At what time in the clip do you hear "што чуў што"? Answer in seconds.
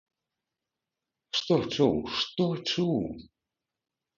1.39-2.49